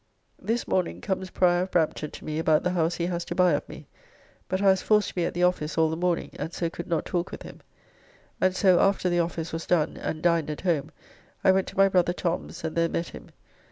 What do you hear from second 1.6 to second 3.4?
of Brampton to me about the house he has to